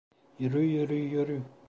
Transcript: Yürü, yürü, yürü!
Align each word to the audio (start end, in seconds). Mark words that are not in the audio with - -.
Yürü, 0.39 0.59
yürü, 0.61 0.93
yürü! 0.95 1.43